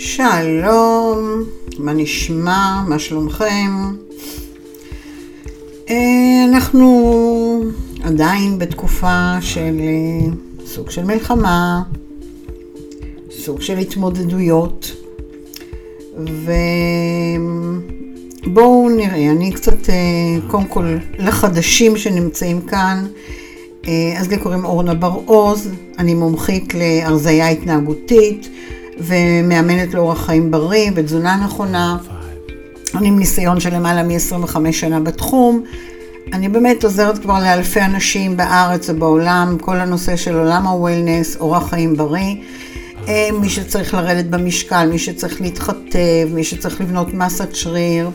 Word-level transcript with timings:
שלום, 0.00 1.44
מה 1.78 1.92
נשמע? 1.92 2.82
מה 2.88 2.98
שלומכם? 2.98 3.94
אה, 5.90 6.44
אנחנו 6.48 7.64
עדיין 8.04 8.58
בתקופה 8.58 9.36
של 9.40 9.76
אה, 9.80 10.30
סוג 10.66 10.90
של 10.90 11.04
מלחמה, 11.04 11.82
סוג 13.30 13.60
של 13.60 13.78
התמודדויות, 13.78 14.92
ובואו 18.46 18.88
נראה, 18.90 19.30
אני 19.30 19.52
קצת, 19.52 19.90
אה, 19.90 19.94
קודם 20.50 20.66
כל, 20.66 20.96
לחדשים 21.18 21.96
שנמצאים 21.96 22.60
כאן, 22.60 23.06
אז 24.18 24.28
לי 24.28 24.38
קוראים 24.38 24.64
אורנה 24.64 24.94
בר-עוז, 24.94 25.68
אני 25.98 26.14
מומחית 26.14 26.74
להרזייה 26.74 27.48
התנהגותית. 27.48 28.48
ומאמנת 29.00 29.94
לאורח 29.94 30.26
חיים 30.26 30.50
בריא 30.50 30.90
ותזונה 30.94 31.36
נכונה. 31.36 31.96
אני 32.94 33.08
עם 33.08 33.18
ניסיון 33.18 33.60
של 33.60 33.74
למעלה 33.74 34.02
מ-25 34.02 34.56
שנה 34.72 35.00
בתחום. 35.00 35.62
אני 36.32 36.48
באמת 36.48 36.84
עוזרת 36.84 37.18
כבר 37.18 37.38
לאלפי 37.40 37.80
אנשים 37.80 38.36
בארץ 38.36 38.90
ובעולם, 38.90 39.56
כל 39.60 39.76
הנושא 39.76 40.16
של 40.16 40.34
עולם 40.34 40.66
הוולנס, 40.66 41.36
אורח 41.36 41.68
חיים 41.70 41.96
בריא. 41.96 42.36
אה, 43.08 43.28
מי 43.40 43.48
שצריך 43.48 43.94
לרדת 43.94 44.24
במשקל, 44.24 44.88
מי 44.90 44.98
שצריך 44.98 45.40
להתחתב, 45.40 46.28
מי 46.30 46.44
שצריך 46.44 46.80
לבנות 46.80 47.14
מסת 47.14 47.54
שריר. 47.54 48.10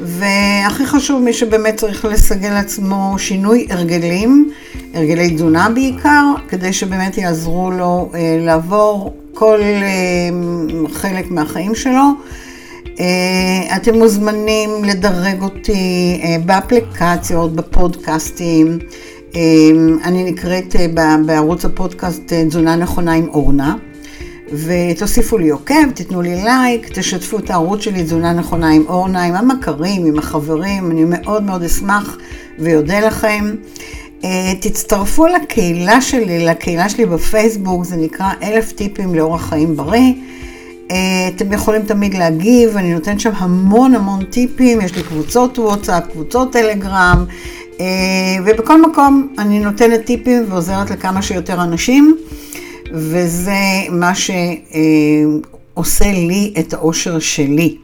והכי 0.00 0.86
חשוב, 0.86 1.22
מי 1.22 1.32
שבאמת 1.32 1.76
צריך 1.76 2.04
לסגל 2.04 2.50
לעצמו 2.50 3.14
שינוי 3.18 3.66
הרגלים, 3.70 4.50
הרגלי 4.94 5.30
תזונה 5.30 5.68
בעיקר, 5.68 6.24
כדי 6.48 6.72
שבאמת 6.72 7.18
יעזרו 7.18 7.70
לו 7.70 8.10
אה, 8.14 8.36
לעבור 8.40 9.14
כל 9.34 9.60
אה, 9.62 10.88
חלק 10.92 11.30
מהחיים 11.30 11.74
שלו. 11.74 12.10
אה, 13.00 13.76
אתם 13.76 13.98
מוזמנים 13.98 14.70
לדרג 14.84 15.42
אותי 15.42 16.20
אה, 16.22 16.36
באפליקציות, 16.44 17.56
בפודקאסטים. 17.56 18.78
אני 20.04 20.24
נקראת 20.24 20.76
בערוץ 21.26 21.64
הפודקאסט 21.64 22.32
תזונה 22.32 22.76
נכונה 22.76 23.12
עם 23.12 23.28
אורנה. 23.28 23.76
ותוסיפו 24.52 25.38
לי 25.38 25.50
עוקב, 25.50 25.90
תיתנו 25.94 26.22
לי 26.22 26.34
לייק, 26.44 26.88
תשתפו 26.98 27.38
את 27.38 27.50
הערוץ 27.50 27.80
שלי 27.80 28.02
תזונה 28.02 28.32
נכונה 28.32 28.70
עם 28.70 28.84
אורנה, 28.88 29.22
עם 29.22 29.34
המכרים, 29.34 30.06
עם 30.06 30.18
החברים, 30.18 30.90
אני 30.90 31.04
מאוד 31.04 31.42
מאוד 31.42 31.62
אשמח 31.62 32.18
ויודה 32.58 33.00
לכם. 33.00 33.54
אה, 34.24 34.52
תצטרפו 34.60 35.26
לקהילה 35.26 36.00
שלי, 36.00 36.46
לקהילה 36.46 36.88
שלי 36.88 37.06
בפייסבוק, 37.06 37.84
זה 37.84 37.96
נקרא 37.96 38.32
אלף 38.42 38.72
טיפים 38.72 39.14
לאורח 39.14 39.48
חיים 39.48 39.76
בריא. 39.76 40.12
אה, 40.90 41.28
אתם 41.36 41.52
יכולים 41.52 41.82
תמיד 41.82 42.14
להגיב, 42.14 42.76
אני 42.76 42.94
נותנת 42.94 43.20
שם 43.20 43.30
המון 43.34 43.94
המון 43.94 44.24
טיפים, 44.24 44.80
יש 44.80 44.96
לי 44.96 45.02
קבוצות 45.02 45.58
וואטסאפ, 45.58 46.04
קבוצות 46.12 46.52
טלגרם, 46.52 47.24
אה, 47.80 47.86
ובכל 48.44 48.82
מקום 48.82 49.28
אני 49.38 49.60
נותנת 49.60 50.04
טיפים 50.04 50.44
ועוזרת 50.48 50.90
לכמה 50.90 51.22
שיותר 51.22 51.62
אנשים, 51.62 52.16
וזה 52.96 53.52
מה 53.90 54.12
שעושה 54.14 56.12
לי 56.12 56.54
את 56.58 56.72
האושר 56.72 57.18
שלי. 57.18 57.76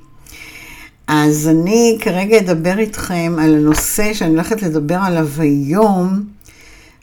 אז 1.06 1.48
אני 1.48 1.98
כרגע 2.00 2.38
אדבר 2.38 2.78
איתכם 2.78 3.36
על 3.41 3.54
הנושא 3.54 4.14
שאני 4.14 4.30
הולכת 4.30 4.62
לדבר 4.62 4.98
עליו 5.02 5.28
היום, 5.38 6.24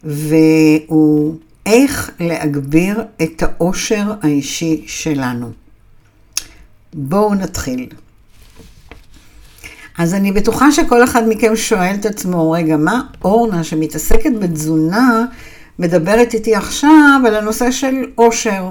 והוא 0.04 1.36
איך 1.66 2.12
להגביר 2.20 3.04
את 3.22 3.44
העושר 3.44 4.14
האישי 4.22 4.84
שלנו. 4.88 5.52
בואו 6.94 7.36
נתחיל. 7.36 7.88
אז 9.98 10.14
אני 10.14 10.32
בטוחה 10.32 10.72
שכל 10.72 11.04
אחד 11.04 11.24
מכם 11.28 11.56
שואל 11.56 11.96
את 12.00 12.06
עצמו, 12.06 12.52
רגע, 12.52 12.78
מה 12.78 13.02
אורנה 13.24 13.64
שמתעסקת 13.64 14.32
בתזונה 14.40 15.26
מדברת 15.80 16.34
איתי 16.34 16.56
עכשיו 16.56 17.22
על 17.28 17.36
הנושא 17.36 17.72
של 17.72 17.96
עושר? 18.16 18.70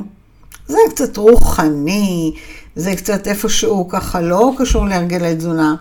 זה 0.66 0.78
קצת 0.90 1.16
רוחני, 1.16 2.32
זה 2.76 2.96
קצת 2.96 3.28
איפשהו 3.28 3.88
ככה 3.88 4.20
לא 4.20 4.52
קשור 4.58 4.86
להרגלי 4.86 5.34
תזונה. 5.34 5.76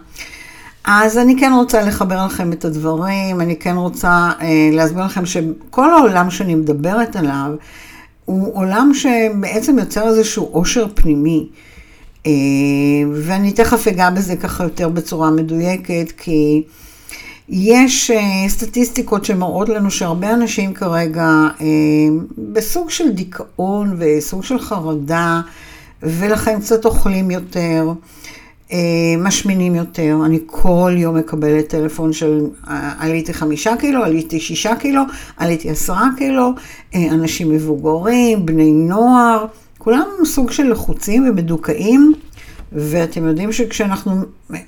אז 0.85 1.17
אני 1.17 1.39
כן 1.39 1.51
רוצה 1.55 1.81
לחבר 1.81 2.25
לכם 2.25 2.53
את 2.53 2.65
הדברים, 2.65 3.41
אני 3.41 3.55
כן 3.55 3.75
רוצה 3.75 4.31
אה, 4.41 4.69
להסביר 4.71 5.05
לכם 5.05 5.25
שכל 5.25 5.89
העולם 5.93 6.29
שאני 6.29 6.55
מדברת 6.55 7.15
עליו, 7.15 7.51
הוא 8.25 8.55
עולם 8.55 8.91
שבעצם 8.93 9.79
יוצר 9.79 10.07
איזשהו 10.07 10.49
עושר 10.51 10.85
פנימי. 10.95 11.47
אה, 12.25 12.31
ואני 13.13 13.51
תכף 13.51 13.87
אגע 13.87 14.09
בזה 14.09 14.35
ככה 14.35 14.63
יותר 14.63 14.89
בצורה 14.89 15.31
מדויקת, 15.31 16.11
כי 16.17 16.63
יש 17.49 18.11
אה, 18.11 18.49
סטטיסטיקות 18.49 19.25
שמראות 19.25 19.69
לנו 19.69 19.91
שהרבה 19.91 20.33
אנשים 20.33 20.73
כרגע 20.73 21.25
אה, 21.61 21.65
בסוג 22.37 22.89
של 22.89 23.11
דיכאון 23.11 23.95
וסוג 23.97 24.43
של 24.43 24.59
חרדה, 24.59 25.41
ולכן 26.03 26.59
קצת 26.59 26.85
אוכלים 26.85 27.31
יותר, 27.31 27.91
אה, 28.71 28.77
משמינים 29.17 29.75
יותר. 29.75 30.17
אני 30.25 30.39
כל 30.45 30.93
יום 30.97 31.17
מקבלת 31.17 31.67
טלפון 31.67 32.13
של 32.13 32.45
עליתי 32.99 33.33
חמישה 33.33 33.75
קילו, 33.79 34.03
עליתי 34.03 34.39
שישה 34.39 34.75
קילו, 34.75 35.01
עליתי 35.37 35.69
עשרה 35.69 36.09
קילו, 36.17 36.51
אנשים 36.95 37.49
מבוגרים, 37.49 38.45
בני 38.45 38.71
נוער, 38.71 39.45
כולם 39.77 40.05
סוג 40.25 40.51
של 40.51 40.71
לחוצים 40.71 41.29
ומדוכאים. 41.29 42.13
ואתם 42.71 43.27
יודעים 43.27 43.51
שכשאנחנו 43.51 44.21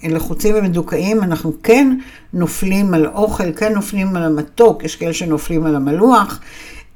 לחוצים 0.03 0.55
ומדוכאים, 0.57 1.23
אנחנו 1.23 1.53
כן 1.63 1.97
נופלים 2.33 2.93
על 2.93 3.07
אוכל, 3.07 3.53
כן 3.55 3.73
נופלים 3.73 4.15
על 4.15 4.23
המתוק, 4.23 4.83
יש 4.83 4.95
כאלה 4.95 5.13
שנופלים 5.13 5.65
על 5.65 5.75
המלוח, 5.75 6.39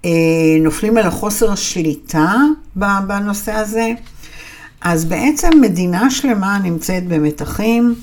אה, 0.06 0.10
נופלים 0.62 0.98
על 0.98 1.04
החוסר 1.04 1.52
השליטה 1.52 2.36
בנושא 2.76 3.52
הזה. 3.52 3.92
אז 4.82 5.06
בעצם 5.06 5.50
מדינה 5.62 6.12
שלמה 6.12 6.60
נמצאת 6.64 7.08
במתחים, 7.08 7.96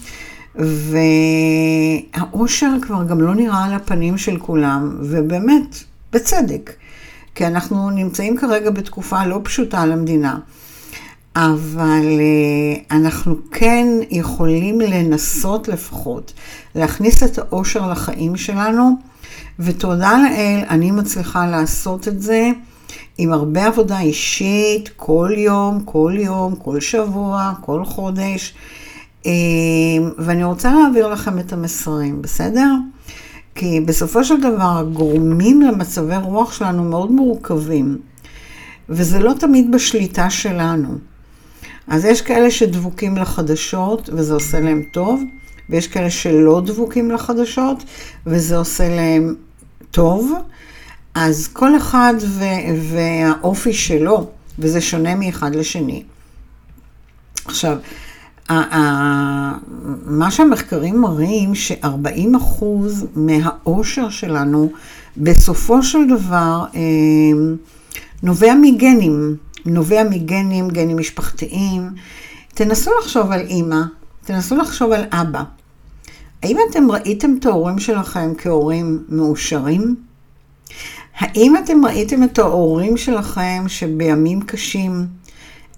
והאושר 2.15 2.71
כבר 2.83 3.05
גם 3.05 3.21
לא 3.21 3.34
נראה 3.34 3.65
על 3.65 3.75
הפנים 3.75 4.19
של 4.19 4.39
כולם, 4.39 4.97
ובאמת, 5.00 5.77
בצדק, 6.12 6.71
כי 7.34 7.47
אנחנו 7.47 7.91
נמצאים 7.91 8.37
כרגע 8.37 8.71
בתקופה 8.71 9.27
לא 9.27 9.41
פשוטה 9.44 9.87
למדינה. 9.87 10.39
אבל 11.36 12.06
אה, 12.20 12.96
אנחנו 12.96 13.36
כן 13.50 13.86
יכולים 14.10 14.80
לנסות 14.80 15.68
לפחות 15.68 16.32
להכניס 16.74 17.22
את 17.22 17.38
האושר 17.38 17.91
לחיים 17.91 18.36
שלנו, 18.36 18.96
ותודה 19.58 20.12
לאל, 20.22 20.64
אני 20.70 20.91
מצליחה 20.91 21.46
לעשות 21.46 22.08
את 22.08 22.22
זה 22.22 22.50
עם 23.18 23.32
הרבה 23.32 23.66
עבודה 23.66 24.00
אישית, 24.00 24.91
כל 24.96 25.30
יום, 25.36 25.80
כל 25.84 26.12
יום, 26.16 26.56
כל 26.56 26.80
שבוע, 26.80 27.52
כל 27.60 27.84
חודש, 27.84 28.54
אה, 29.26 29.32
ואני 30.18 30.44
רוצה 30.44 30.72
להעביר 30.74 31.08
לכם 31.08 31.38
את 31.38 31.52
המסרים, 31.52 32.22
בסדר? 32.22 32.74
כי 33.54 33.80
בסופו 33.80 34.24
של 34.24 34.41
דבר 34.41 34.78
הגורמים 34.78 35.62
למצבי 35.62 36.16
רוח 36.16 36.52
שלנו 36.52 36.84
מאוד 36.84 37.10
מורכבים, 37.10 37.98
וזה 38.88 39.18
לא 39.18 39.32
תמיד 39.38 39.72
בשליטה 39.72 40.30
שלנו. 40.30 41.09
אז 41.91 42.05
יש 42.05 42.23
כאלה 42.23 42.51
שדבוקים 42.51 43.17
לחדשות, 43.17 44.11
וזה 44.12 44.34
עושה 44.34 44.61
להם 44.61 44.83
טוב, 44.93 45.23
ויש 45.71 45.87
כאלה 45.87 46.11
שלא 46.11 46.62
דבוקים 46.65 47.11
לחדשות, 47.11 47.84
וזה 48.27 48.56
עושה 48.56 48.89
להם 48.89 49.34
טוב. 49.91 50.33
אז 51.15 51.49
כל 51.53 51.77
אחד 51.77 52.15
ו- 52.27 52.45
והאופי 52.91 53.73
שלו, 53.73 54.31
וזה 54.59 54.81
שונה 54.81 55.15
מאחד 55.15 55.55
לשני. 55.55 56.03
עכשיו, 57.45 57.78
מה 60.07 60.31
שהמחקרים 60.31 61.01
מראים, 61.01 61.54
ש-40% 61.54 62.65
מהאושר 63.16 64.10
שלנו, 64.10 64.72
בסופו 65.16 65.83
של 65.83 65.98
דבר, 66.09 66.65
אה, 66.75 66.81
נובע 68.22 68.54
מגנים. 68.63 69.36
נובע 69.66 70.03
מגנים, 70.10 70.68
גנים 70.68 70.97
משפחתיים. 70.97 71.91
תנסו 72.54 72.91
לחשוב 73.01 73.30
על 73.30 73.41
אימא, 73.41 73.80
תנסו 74.24 74.57
לחשוב 74.57 74.92
על 74.92 75.04
אבא. 75.12 75.42
האם 76.42 76.57
אתם 76.71 76.91
ראיתם 76.91 77.34
את 77.39 77.47
ההורים 77.47 77.78
שלכם 77.78 78.33
כהורים 78.39 79.04
מאושרים? 79.09 79.97
האם 81.18 81.57
אתם 81.57 81.84
ראיתם 81.84 82.24
את 82.24 82.39
ההורים 82.39 82.97
שלכם 82.97 83.65
שבימים 83.68 84.42
קשים 84.42 85.07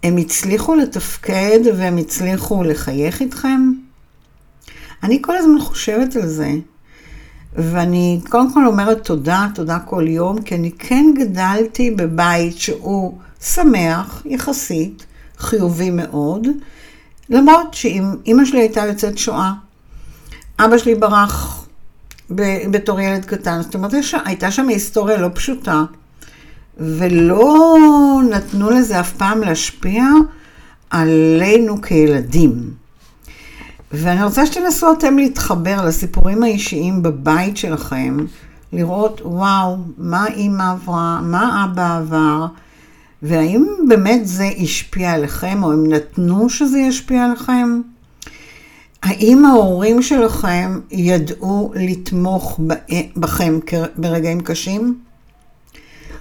הם 0.02 0.16
הצליחו 0.16 0.74
לתפקד 0.74 1.60
והם 1.76 1.96
הצליחו 1.96 2.62
לחייך 2.62 3.20
איתכם? 3.20 3.72
אני 5.02 5.18
כל 5.22 5.36
הזמן 5.36 5.60
חושבת 5.60 6.16
על 6.16 6.26
זה, 6.26 6.50
ואני 7.56 8.20
קודם 8.28 8.54
כל 8.54 8.66
אומרת 8.66 9.04
תודה, 9.04 9.48
תודה 9.54 9.78
כל 9.78 10.04
יום, 10.08 10.42
כי 10.42 10.54
אני 10.54 10.70
כן 10.78 11.04
גדלתי 11.18 11.90
בבית 11.90 12.58
שהוא 12.58 13.18
שמח 13.42 14.22
יחסית, 14.24 15.06
חיובי 15.38 15.90
מאוד, 15.90 16.46
למרות 17.28 17.74
שאימא 17.74 18.44
שלי 18.44 18.60
הייתה 18.60 18.86
יוצאת 18.86 19.18
שואה, 19.18 19.52
אבא 20.58 20.78
שלי 20.78 20.94
ברח 20.94 21.66
בתור 22.70 23.00
ילד 23.00 23.24
קטן, 23.24 23.62
זאת 23.62 23.74
אומרת, 23.74 23.92
הייתה 24.24 24.50
שם 24.50 24.68
היסטוריה 24.68 25.18
לא 25.18 25.28
פשוטה, 25.34 25.84
ולא 26.78 27.76
נתנו 28.30 28.70
לזה 28.70 29.00
אף 29.00 29.12
פעם 29.12 29.40
להשפיע 29.40 30.04
עלינו 30.90 31.82
כילדים. 31.82 32.70
ואני 33.92 34.24
רוצה 34.24 34.46
שתנסו 34.46 34.92
אתם 34.92 35.16
להתחבר 35.16 35.84
לסיפורים 35.84 36.42
האישיים 36.42 37.02
בבית 37.02 37.56
שלכם, 37.56 38.16
לראות, 38.72 39.20
וואו, 39.24 39.76
מה 39.98 40.26
אימא 40.26 40.70
עברה, 40.72 41.20
מה 41.22 41.64
אבא 41.64 41.96
עבר, 41.96 42.46
והאם 43.22 43.66
באמת 43.88 44.20
זה 44.26 44.50
השפיע 44.62 45.12
עליכם, 45.12 45.62
או 45.62 45.72
הם 45.72 45.92
נתנו 45.92 46.50
שזה 46.50 46.78
ישפיע 46.78 47.24
עליכם? 47.24 47.80
האם 49.02 49.44
ההורים 49.44 50.02
שלכם 50.02 50.80
ידעו 50.90 51.72
לתמוך 51.74 52.60
בכם 53.16 53.58
ברגעים 53.96 54.40
קשים? 54.40 54.98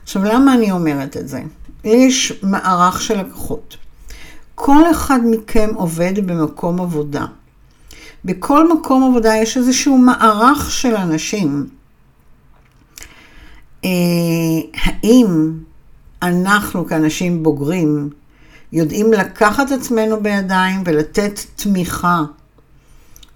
עכשיו, 0.04 0.24
למה 0.24 0.54
אני 0.54 0.72
אומרת 0.72 1.18
את 1.18 1.28
זה? 1.28 1.42
יש 1.84 2.34
מערך 2.44 3.02
של 3.02 3.20
לקוחות. 3.20 3.78
כל 4.56 4.92
אחד 4.92 5.20
מכם 5.26 5.70
עובד 5.76 6.28
במקום 6.28 6.82
עבודה. 6.82 7.26
בכל 8.26 8.74
מקום 8.74 9.04
עבודה 9.04 9.36
יש 9.36 9.58
איזשהו 9.58 9.98
מערך 9.98 10.72
של 10.72 10.96
אנשים. 10.96 11.68
אה, 13.86 13.90
האם 14.84 15.52
אנחנו 16.22 16.88
כאנשים 16.88 17.44
בוגרים 17.44 18.10
יודעים 18.74 19.14
לקחת 19.14 19.72
עצמנו 19.72 20.24
בידיים 20.24 20.84
ולתת 20.86 21.40
תמיכה 21.56 22.24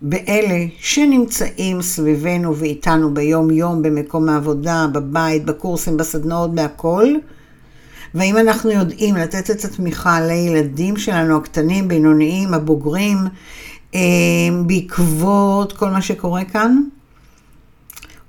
באלה 0.02 0.66
שנמצאים 0.80 1.82
סביבנו 1.82 2.56
ואיתנו 2.56 3.14
ביום-יום, 3.14 3.82
במקום 3.82 4.30
העבודה, 4.30 4.88
בבית, 4.94 5.46
בקורסים, 5.46 5.98
בסדנאות, 5.98 6.56
בהכל? 6.56 7.08
והאם 8.16 8.38
אנחנו 8.38 8.72
יודעים 8.72 9.16
לתת 9.16 9.52
את 9.52 9.66
התמיכה 9.66 10.22
לילדים 10.22 10.98
שלנו, 10.98 11.38
הקטנים, 11.38 11.88
בינוניים, 11.88 12.54
הבוגרים, 12.54 13.18
אה, 13.96 14.00
בעקבות 14.66 15.74
כל 15.74 15.90
מה 15.90 16.02
שקורה 16.02 16.46
כאן? 16.46 16.82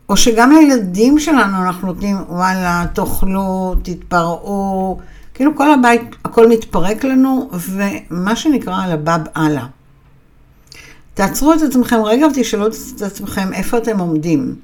או 0.08 0.16
שגם 0.16 0.52
לילדים 0.52 1.18
שלנו 1.18 1.62
אנחנו 1.66 1.86
נותנים, 1.86 2.16
וואלה, 2.28 2.84
תאכלו, 2.94 3.74
תתפרעו, 3.82 5.00
כאילו 5.34 5.56
כל 5.56 5.72
הבית, 5.72 6.02
הכל 6.24 6.48
מתפרק 6.48 7.04
לנו, 7.04 7.50
ומה 7.52 8.36
שנקרא 8.36 8.84
על 8.84 8.92
הבב 8.92 9.20
הלאה. 9.34 9.66
תעצרו 11.14 11.52
את 11.52 11.62
עצמכם 11.62 12.02
רגע 12.04 12.26
ותשאלו 12.26 12.66
את 12.66 13.02
עצמכם 13.06 13.52
איפה 13.52 13.78
אתם 13.78 13.98
עומדים. 13.98 14.54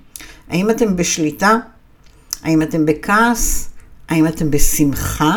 האם 0.49 0.71
אתם 0.71 0.97
בשליטה? 0.97 1.56
האם 2.43 2.62
אתם 2.62 2.87
בכעס? 2.87 3.69
האם 4.09 4.27
אתם 4.27 4.50
בשמחה? 4.50 5.37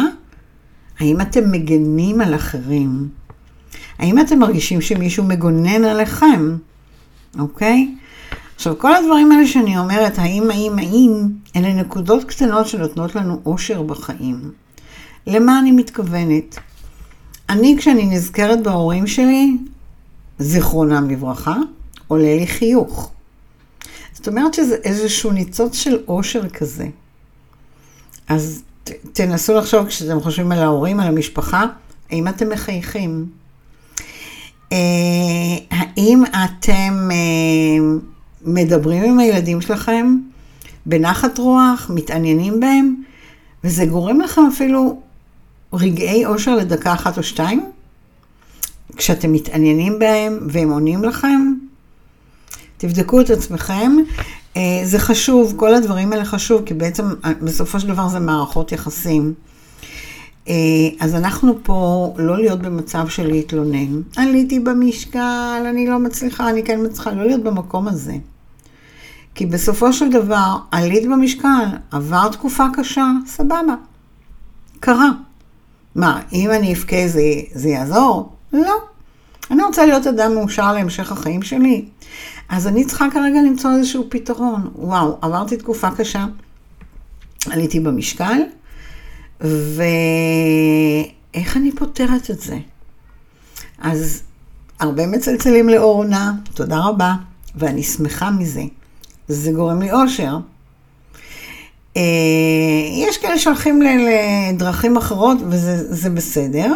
האם 0.99 1.21
אתם 1.21 1.51
מגנים 1.51 2.21
על 2.21 2.35
אחרים? 2.35 3.09
האם 3.99 4.19
אתם 4.19 4.39
מרגישים 4.39 4.81
שמישהו 4.81 5.23
מגונן 5.23 5.83
עליכם? 5.83 6.57
אוקיי? 7.39 7.95
עכשיו, 8.55 8.77
כל 8.77 8.95
הדברים 8.95 9.31
האלה 9.31 9.47
שאני 9.47 9.77
אומרת, 9.77 10.19
האם, 10.19 10.51
האם, 10.51 10.79
האם, 10.79 11.27
אלה 11.55 11.73
נקודות 11.73 12.23
קטנות 12.23 12.67
שנותנות 12.67 13.15
לנו 13.15 13.41
אושר 13.45 13.81
בחיים. 13.81 14.51
למה 15.27 15.59
אני 15.59 15.71
מתכוונת? 15.71 16.59
אני, 17.49 17.75
כשאני 17.77 18.05
נזכרת 18.05 18.63
בהורים 18.63 19.07
שלי, 19.07 19.57
זיכרונם 20.39 21.09
לברכה, 21.09 21.55
עולה 22.07 22.35
לי 22.35 22.47
חיוך. 22.47 23.11
זאת 24.13 24.27
אומרת 24.27 24.53
שזה 24.53 24.75
איזשהו 24.75 25.31
ניצוץ 25.31 25.75
של 25.75 25.97
אושר 26.07 26.49
כזה. 26.49 26.87
אז 28.27 28.63
ת, 28.83 28.91
תנסו 29.13 29.53
לחשוב 29.53 29.87
כשאתם 29.87 30.21
חושבים 30.21 30.51
על 30.51 30.59
ההורים, 30.59 30.99
על 30.99 31.07
המשפחה, 31.07 31.65
האם 32.11 32.27
אתם 32.27 32.49
מחייכים? 32.49 33.25
אה, 34.71 34.77
האם 35.71 36.23
אתם 36.25 37.04
מדברים 38.45 39.03
עם 39.03 39.19
הילדים 39.19 39.61
שלכם 39.61 40.17
בנחת 40.85 41.37
רוח, 41.37 41.91
מתעניינים 41.93 42.59
בהם, 42.59 42.95
וזה 43.63 43.85
גורם 43.85 44.21
לכם 44.21 44.41
אפילו 44.53 45.01
רגעי 45.73 46.25
אושר 46.25 46.55
לדקה 46.55 46.93
אחת 46.93 47.17
או 47.17 47.23
שתיים? 47.23 47.65
כשאתם 48.97 49.33
מתעניינים 49.33 49.99
בהם 49.99 50.39
והם 50.49 50.71
עונים 50.71 51.03
לכם? 51.03 51.53
תבדקו 52.77 53.21
את 53.21 53.29
עצמכם. 53.29 53.91
אה, 54.57 54.81
זה 54.83 54.99
חשוב, 54.99 55.53
כל 55.55 55.75
הדברים 55.75 56.13
האלה 56.13 56.25
חשוב, 56.25 56.61
כי 56.65 56.73
בעצם 56.73 57.03
אה, 57.25 57.31
בסופו 57.41 57.79
של 57.79 57.87
דבר 57.87 58.07
זה 58.07 58.19
מערכות 58.19 58.71
יחסים. 58.71 59.33
אה, 60.47 60.53
אז 60.99 61.15
אנחנו 61.15 61.53
פה 61.63 62.13
לא 62.17 62.37
להיות 62.37 62.59
במצב 62.59 63.07
של 63.07 63.27
להתלונן. 63.27 64.01
עליתי 64.15 64.59
במשקל, 64.59 65.63
אני 65.69 65.87
לא 65.87 65.99
מצליחה, 65.99 66.49
אני 66.49 66.63
כן 66.63 66.79
מצליחה, 66.85 67.11
לא 67.11 67.25
להיות 67.25 67.43
במקום 67.43 67.87
הזה. 67.87 68.15
כי 69.35 69.45
בסופו 69.45 69.93
של 69.93 70.09
דבר, 70.11 70.57
עלית 70.71 71.05
במשקל, 71.05 71.65
עבר 71.91 72.29
תקופה 72.29 72.65
קשה, 72.73 73.07
סבבה. 73.27 73.75
קרה. 74.79 75.09
מה, 75.95 76.21
אם 76.33 76.51
אני 76.51 76.73
אבכה 76.73 77.07
זה, 77.07 77.21
זה 77.53 77.69
יעזור? 77.69 78.35
לא. 78.53 78.75
אני 79.51 79.63
רוצה 79.63 79.85
להיות 79.85 80.07
אדם 80.07 80.33
מאושר 80.35 80.73
להמשך 80.73 81.11
החיים 81.11 81.41
שלי. 81.41 81.85
אז 82.49 82.67
אני 82.67 82.85
צריכה 82.85 83.07
כרגע 83.13 83.41
למצוא 83.41 83.71
איזשהו 83.71 84.05
פתרון. 84.09 84.71
וואו, 84.75 85.17
עברתי 85.21 85.57
תקופה 85.57 85.91
קשה, 85.91 86.25
עליתי 87.51 87.79
במשקל, 87.79 88.41
ואיך 89.41 89.87
אני 91.57 91.71
פותרת 91.71 92.31
את 92.31 92.41
זה? 92.41 92.57
אז 93.79 94.23
הרבה 94.79 95.07
מצלצלים 95.07 95.69
לאורנה, 95.69 96.33
תודה 96.53 96.79
רבה, 96.79 97.13
ואני 97.55 97.83
שמחה 97.83 98.31
מזה. 98.31 98.63
זה 99.27 99.51
גורם 99.51 99.81
לי 99.81 99.91
אושר. 99.91 100.37
אה, 101.97 102.01
יש 102.91 103.17
כאלה 103.17 103.37
שהולכים 103.37 103.81
לדרכים 103.81 104.97
אחרות 104.97 105.37
וזה 105.49 106.09
בסדר, 106.09 106.73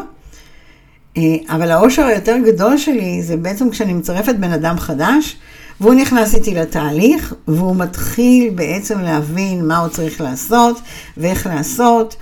אה, 1.18 1.24
אבל 1.50 1.72
האושר 1.72 2.04
היותר 2.04 2.38
גדול 2.46 2.78
שלי 2.78 3.24
זה 3.24 3.38
בעצם 3.38 3.70
כשאני 3.70 3.94
מצרפת 3.94 4.36
בן 4.36 4.52
אדם 4.52 4.80
חדש, 4.80 5.38
והוא 5.82 5.94
נכנס 5.94 6.36
איתי 6.36 6.56
לתהליך, 6.56 7.34
והוא 7.48 7.76
מתחיל 7.76 8.54
בעצם 8.56 9.00
להבין 9.00 9.68
מה 9.68 9.78
הוא 9.78 9.90
צריך 9.90 10.22
לעשות 10.22 10.82
ואיך 11.18 11.48
לעשות, 11.48 12.16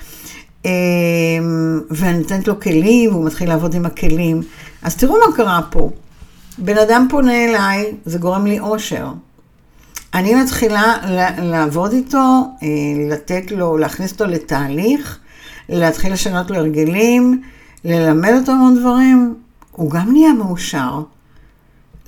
אה, 0.66 0.72
ואני 1.92 2.18
נותנת 2.18 2.48
לו 2.48 2.60
כלים, 2.60 3.12
והוא 3.12 3.26
מתחיל 3.26 3.50
לעבוד 3.50 3.74
עם 3.76 3.86
הכלים. 3.86 4.42
אז 4.82 4.96
תראו 4.96 5.16
מה 5.28 5.36
קרה 5.36 5.60
פה. 5.70 5.90
בן 6.58 6.78
אדם 6.78 7.08
פונה 7.10 7.46
אליי, 7.46 7.86
זה 8.06 8.18
גורם 8.18 8.46
לי 8.46 8.60
אושר. 8.60 9.08
אני 10.14 10.36
מתחילה 10.36 10.98
לעבוד 11.38 11.92
איתו, 11.92 12.42
אה, 12.64 12.68
לתת 13.10 13.52
לו, 13.52 13.78
להכניס 13.78 14.12
אותו 14.12 14.26
לתהליך, 14.26 15.20
להתחיל 15.70 16.14
לשנות 16.14 16.50
לו 16.50 16.56
הרגלים, 16.56 17.42
ללמד 17.86 18.34
אותו 18.40 18.52
המון 18.52 18.80
דברים, 18.80 19.36
הוא 19.72 19.92
גם 19.92 20.12
נהיה 20.12 20.34
מאושר. 20.34 21.02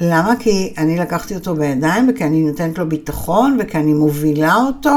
למה? 0.01 0.34
כי 0.39 0.74
אני 0.77 0.98
לקחתי 0.98 1.36
אותו 1.36 1.56
בידיים 1.56 2.10
וכי 2.10 2.24
אני 2.24 2.41
נותנת 2.41 2.77
לו 2.77 2.89
ביטחון 2.89 3.58
וכי 3.60 3.77
אני 3.77 3.94
מובילה 3.94 4.56
אותו. 4.56 4.91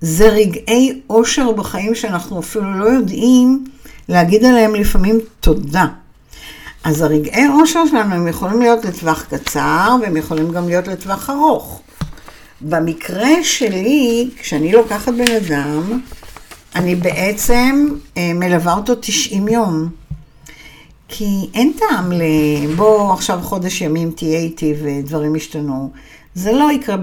זה 0.00 0.28
רגעי 0.28 1.00
אושר 1.10 1.52
בחיים 1.52 1.94
שאנחנו 1.94 2.40
אפילו 2.40 2.78
לא 2.78 2.84
יודעים 2.84 3.64
להגיד 4.08 4.44
עליהם 4.44 4.74
לפעמים 4.74 5.18
תודה. 5.40 5.86
אז 6.84 7.02
הרגעי 7.02 7.48
אושר 7.48 7.86
שלנו 7.86 8.14
הם 8.14 8.28
יכולים 8.28 8.60
להיות 8.60 8.84
לטווח 8.84 9.22
קצר 9.22 9.96
והם 10.02 10.16
יכולים 10.16 10.52
גם 10.52 10.68
להיות 10.68 10.88
לטווח 10.88 11.30
ארוך. 11.30 11.82
במקרה 12.60 13.44
שלי, 13.44 14.30
כשאני 14.40 14.72
לוקחת 14.72 15.12
בן 15.12 15.32
אדם, 15.46 16.00
אני 16.74 16.94
בעצם 16.94 17.88
אה, 18.16 18.32
מלווה 18.34 18.74
אותו 18.74 18.94
90 18.94 19.48
יום. 19.48 19.88
כי 21.08 21.48
אין 21.54 21.72
טעם 21.78 22.12
ל... 22.12 22.22
בוא 22.76 23.12
עכשיו 23.12 23.40
חודש 23.42 23.80
ימים 23.80 24.10
תהיה 24.10 24.38
איתי 24.38 24.74
ודברים 24.82 25.36
ישתנו. 25.36 25.90
זה 26.34 26.52
לא 26.52 26.72
יקרה 26.72 26.96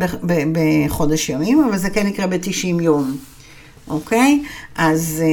בחודש 0.52 1.30
ימים, 1.30 1.64
אבל 1.64 1.78
זה 1.78 1.90
כן 1.90 2.08
יקרה 2.08 2.28
ב-90 2.28 2.82
יום, 2.82 3.18
אוקיי? 3.88 4.44
אז 4.76 5.24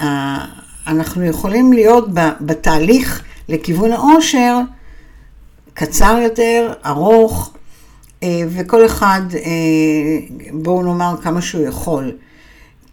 אה, 0.00 0.44
אנחנו 0.86 1.24
יכולים 1.24 1.72
להיות 1.72 2.08
בתהליך 2.40 3.22
לכיוון 3.48 3.92
העושר 3.92 4.58
קצר 5.74 6.18
יותר, 6.22 6.72
ארוך, 6.86 7.52
וכל 8.48 8.86
אחד, 8.86 9.20
אה, 9.34 10.18
בואו 10.52 10.82
נאמר 10.82 11.14
כמה 11.22 11.42
שהוא 11.42 11.62
יכול. 11.66 12.12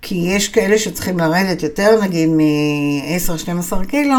כי 0.01 0.15
יש 0.15 0.49
כאלה 0.49 0.77
שצריכים 0.77 1.19
לרדת 1.19 1.63
יותר, 1.63 2.01
נגיד 2.01 2.29
מ-10-12 2.29 3.85
קילו, 3.87 4.15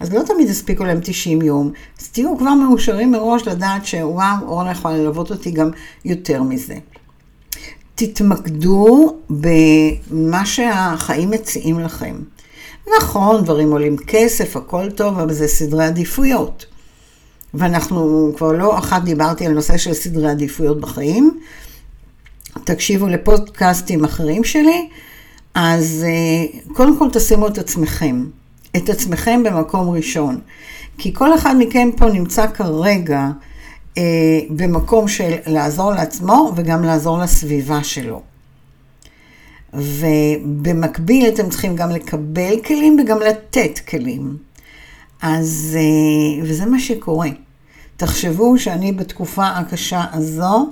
אז 0.00 0.12
לא 0.12 0.22
תמיד 0.22 0.48
הספיקו 0.48 0.84
להם 0.84 0.98
90 1.02 1.42
יום, 1.42 1.72
אז 2.00 2.08
תהיו 2.08 2.38
כבר 2.38 2.54
מאושרים 2.54 3.10
מראש 3.10 3.48
לדעת 3.48 3.86
שוואו, 3.86 4.36
אורנה 4.46 4.70
יכולה 4.70 4.96
ללוות 4.96 5.30
אותי 5.30 5.50
גם 5.50 5.70
יותר 6.04 6.42
מזה. 6.42 6.74
תתמקדו 7.94 9.16
במה 9.30 10.46
שהחיים 10.46 11.30
מציעים 11.30 11.80
לכם. 11.80 12.16
נכון, 12.98 13.44
דברים 13.44 13.72
עולים 13.72 13.96
כסף, 13.96 14.56
הכל 14.56 14.90
טוב, 14.90 15.18
אבל 15.18 15.32
זה 15.32 15.48
סדרי 15.48 15.84
עדיפויות. 15.84 16.66
ואנחנו 17.54 18.32
כבר 18.36 18.52
לא 18.52 18.78
אחת 18.78 19.02
דיברתי 19.02 19.46
על 19.46 19.52
נושא 19.52 19.76
של 19.76 19.92
סדרי 19.92 20.30
עדיפויות 20.30 20.80
בחיים. 20.80 21.40
תקשיבו 22.64 23.08
לפודקאסטים 23.08 24.04
אחרים 24.04 24.44
שלי, 24.44 24.88
אז 25.54 26.06
אה, 26.08 26.74
קודם 26.74 26.98
כל 26.98 27.08
תשימו 27.12 27.48
את 27.48 27.58
עצמכם, 27.58 28.26
את 28.76 28.88
עצמכם 28.88 29.42
במקום 29.42 29.90
ראשון. 29.90 30.40
כי 30.98 31.14
כל 31.14 31.34
אחד 31.34 31.54
מכם 31.58 31.90
פה 31.96 32.06
נמצא 32.06 32.46
כרגע 32.46 33.28
אה, 33.98 34.02
במקום 34.50 35.08
של 35.08 35.34
לעזור 35.46 35.92
לעצמו 35.92 36.52
וגם 36.56 36.84
לעזור 36.84 37.18
לסביבה 37.18 37.84
שלו. 37.84 38.22
ובמקביל 39.74 41.28
אתם 41.28 41.48
צריכים 41.48 41.76
גם 41.76 41.90
לקבל 41.90 42.54
כלים 42.66 42.96
וגם 43.00 43.18
לתת 43.18 43.78
כלים. 43.88 44.36
אז, 45.22 45.76
אה, 45.80 46.44
וזה 46.44 46.66
מה 46.66 46.80
שקורה. 46.80 47.28
תחשבו 47.96 48.58
שאני 48.58 48.92
בתקופה 48.92 49.46
הקשה 49.48 50.04
הזו, 50.12 50.70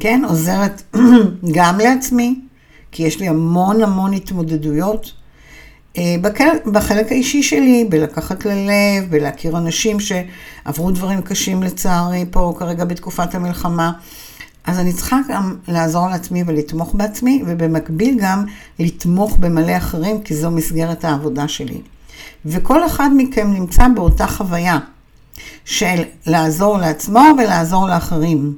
כן, 0.00 0.22
עוזרת 0.28 0.82
גם 1.56 1.78
לעצמי, 1.78 2.40
כי 2.92 3.02
יש 3.02 3.20
לי 3.20 3.28
המון 3.28 3.82
המון 3.82 4.12
התמודדויות. 4.12 5.12
אה, 5.98 6.14
בחלק 6.72 7.12
האישי 7.12 7.42
שלי, 7.42 7.86
בלקחת 7.88 8.44
ללב, 8.44 9.10
בלהכיר 9.10 9.58
אנשים 9.58 9.96
שעברו 10.00 10.90
דברים 10.90 11.22
קשים 11.22 11.62
לצערי 11.62 12.24
פה 12.30 12.54
כרגע 12.58 12.84
בתקופת 12.84 13.34
המלחמה. 13.34 13.92
אז 14.64 14.78
אני 14.78 14.92
צריכה 14.92 15.18
גם 15.28 15.56
לעזור 15.68 16.08
לעצמי 16.08 16.42
ולתמוך 16.46 16.94
בעצמי, 16.94 17.42
ובמקביל 17.46 18.18
גם 18.20 18.44
לתמוך 18.78 19.36
במלא 19.36 19.76
אחרים, 19.76 20.22
כי 20.22 20.34
זו 20.34 20.50
מסגרת 20.50 21.04
העבודה 21.04 21.48
שלי. 21.48 21.80
וכל 22.46 22.86
אחד 22.86 23.10
מכם 23.16 23.52
נמצא 23.52 23.88
באותה 23.94 24.26
חוויה 24.26 24.78
של 25.64 26.02
לעזור 26.26 26.78
לעצמו 26.78 27.24
ולעזור 27.38 27.88
לאחרים. 27.88 28.54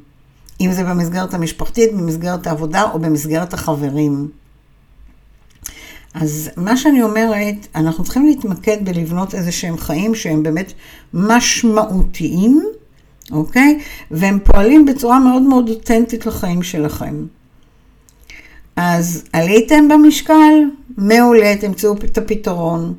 אם 0.61 0.73
זה 0.73 0.85
במסגרת 0.85 1.35
המשפחתית, 1.35 1.93
במסגרת 1.93 2.47
העבודה 2.47 2.83
או 2.83 2.99
במסגרת 2.99 3.55
החברים. 3.55 4.29
אז 6.15 6.51
מה 6.57 6.77
שאני 6.77 7.03
אומרת, 7.03 7.67
אנחנו 7.75 8.05
צריכים 8.05 8.27
להתמקד 8.27 8.85
בלבנות 8.85 9.35
איזה 9.35 9.53
שהם 9.53 9.79
חיים 9.79 10.15
שהם 10.15 10.43
באמת 10.43 10.73
משמעותיים, 11.15 12.65
אוקיי? 13.33 13.79
והם 14.11 14.39
פועלים 14.45 14.87
בצורה 14.87 15.19
מאוד 15.19 15.43
מאוד 15.43 15.69
אותנטית 15.69 16.27
לחיים 16.27 16.63
שלכם. 16.63 17.27
אז 18.77 19.25
עליתם 19.33 19.89
במשקל, 19.89 20.55
מעולה, 20.97 21.57
תמצאו 21.61 21.95
את 22.05 22.19
הפתרון. 22.19 22.95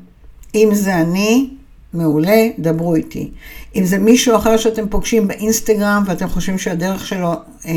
אם 0.54 0.68
זה 0.72 0.96
אני, 0.96 1.48
מעולה, 1.94 2.48
דברו 2.58 2.94
איתי. 2.94 3.30
אם 3.76 3.84
זה 3.84 3.98
מישהו 3.98 4.36
אחר 4.36 4.56
שאתם 4.56 4.88
פוגשים 4.88 5.28
באינסטגרם 5.28 6.02
ואתם 6.06 6.28
חושבים 6.28 6.58
שהדרך 6.58 7.06
שלו 7.06 7.32
אה, 7.66 7.72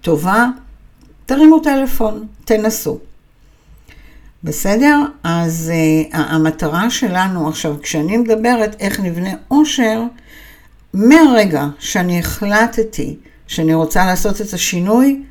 טובה, 0.00 0.46
תרימו 1.26 1.58
טלפון, 1.60 2.26
תנסו. 2.44 2.98
בסדר? 4.44 5.02
אז 5.24 5.72
uh, 5.72 6.16
המטרה 6.16 6.90
שלנו 6.90 7.48
עכשיו, 7.48 7.76
כשאני 7.82 8.16
מדברת 8.16 8.76
איך 8.80 9.00
נבנה 9.00 9.30
עושר, 9.48 10.02
מהרגע 10.94 11.66
שאני 11.78 12.18
החלטתי 12.18 13.16
שאני 13.46 13.74
רוצה 13.74 14.06
לעשות 14.06 14.40
את 14.40 14.52
השינוי, 14.52 15.22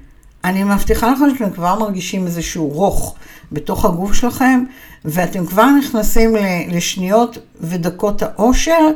אני 0.43 0.63
מבטיחה 0.63 1.11
לכם 1.11 1.25
שאתם 1.33 1.51
כבר 1.51 1.79
מרגישים 1.79 2.25
איזשהו 2.25 2.67
רוך 2.67 3.15
בתוך 3.51 3.85
הגוף 3.85 4.13
שלכם, 4.13 4.63
ואתם 5.05 5.45
כבר 5.45 5.65
נכנסים 5.65 6.35
לשניות 6.71 7.37
ודקות 7.61 8.21
העושר, 8.21 8.89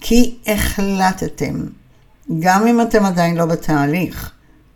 כי 0.00 0.34
החלטתם. 0.46 1.60
גם 2.38 2.66
אם 2.66 2.80
אתם 2.80 3.04
עדיין 3.04 3.36
לא 3.36 3.46
בתהליך, 3.46 4.30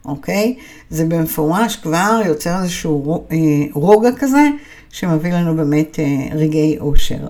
אוקיי? 0.05 0.57
זה 0.91 1.05
במפורש 1.05 1.77
כבר 1.77 2.21
יוצר 2.27 2.63
איזשהו 2.63 3.27
אה, 3.33 3.37
רוגע 3.73 4.11
כזה, 4.19 4.49
שמביא 4.91 5.33
לנו 5.33 5.57
באמת 5.57 5.99
אה, 5.99 6.37
רגעי 6.37 6.79
אושר. 6.79 7.27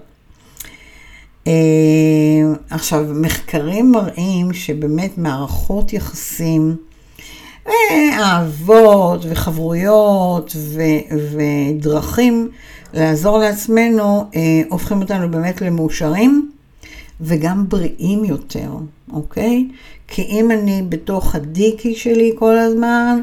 אה, 1.47 1.53
עכשיו, 2.71 3.07
מחקרים 3.15 3.93
מראים 3.93 4.53
שבאמת 4.53 5.19
מערכות 5.19 5.93
יחסים, 5.93 6.77
אהבות 8.13 9.25
וחברויות 9.29 10.57
ו- 10.57 11.17
ודרכים 11.33 12.51
לעזור 12.95 13.39
לעצמנו, 13.39 14.25
הופכים 14.71 15.03
אותנו 15.03 15.31
באמת 15.31 15.61
למאושרים 15.63 16.51
וגם 17.21 17.69
בריאים 17.69 18.25
יותר, 18.25 18.71
אוקיי? 19.13 19.69
כי 20.09 20.23
אם 20.23 20.51
אני 20.51 20.83
בתוך 20.89 21.35
הדיקי 21.35 21.95
שלי 21.95 22.33
כל 22.39 22.59
הזמן, 22.59 23.21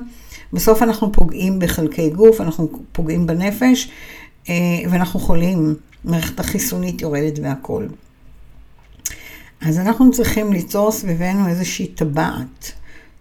בסוף 0.53 0.81
אנחנו 0.81 1.11
פוגעים 1.11 1.59
בחלקי 1.59 2.09
גוף, 2.09 2.41
אנחנו 2.41 2.69
פוגעים 2.91 3.27
בנפש, 3.27 3.89
אה, 4.49 4.55
ואנחנו 4.89 5.19
חולים, 5.19 5.75
מערכת 6.03 6.39
החיסונית 6.39 7.01
יורדת 7.01 7.39
והכול. 7.43 7.89
אז 9.61 9.79
אנחנו 9.79 10.11
צריכים 10.11 10.53
ליצור 10.53 10.91
סביבנו 10.91 11.47
איזושהי 11.47 11.87
טבעת, 11.87 12.71